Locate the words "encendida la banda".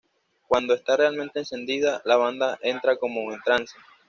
1.37-2.57